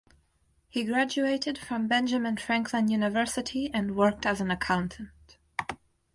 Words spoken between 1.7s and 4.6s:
Benjamin Franklin University and worked as an